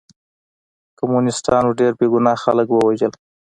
[0.99, 3.11] کمونستانو ډېر بې ګناه خلک ووژل